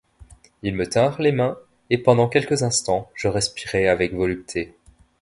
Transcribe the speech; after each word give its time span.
Ils 0.63 0.73
me 0.73 0.87
tinrent 0.89 1.21
les 1.21 1.31
mains, 1.31 1.59
et 1.91 1.99
pendant 1.99 2.27
quelques 2.27 2.63
instants, 2.63 3.11
je 3.13 3.27
respirai 3.27 3.87
avec 3.87 4.15
volupté. 4.15 4.73